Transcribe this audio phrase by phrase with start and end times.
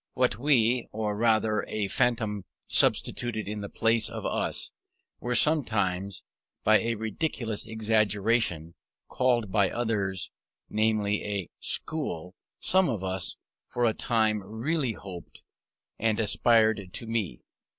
[0.13, 4.71] What we (or rather a phantom substituted in the place of us)
[5.19, 6.23] were sometimes,
[6.63, 8.73] by a ridiculous exaggeration,
[9.07, 10.31] called by others,
[10.67, 13.37] namely a "school," some of us
[13.67, 15.43] for a time really hoped
[15.99, 17.43] and aspired to be.